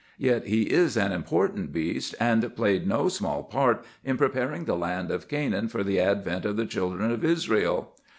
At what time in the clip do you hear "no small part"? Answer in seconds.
2.87-3.85